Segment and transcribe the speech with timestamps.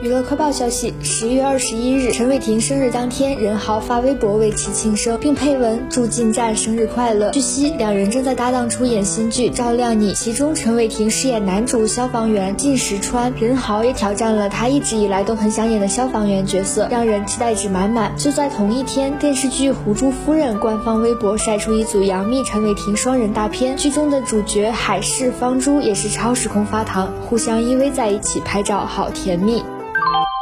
[0.00, 7.32] 娱乐快报消息：十月二十一日，陈伟霆生日当天，任豪发微博为其庆生，并配文祝进站生日快乐。
[7.32, 18.16] 据悉，两人正在搭档出演新剧《照亮你》，其中陈伟霆饰演男主消防员靳石川，任豪也挑战了他一直以来都很想演的消防员角色，让人期待值满满。
[18.16, 29.60] 就在同一天，电视剧《狐珠夫人》官方微博晒出一组杨幂、陈伟霆双人大片，剧中的主角海市方珠也是超时空发糖，互相依偎在一起拍照，好甜蜜。
[30.08, 30.37] you